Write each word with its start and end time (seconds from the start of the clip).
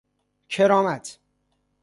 کرامت 0.49 1.19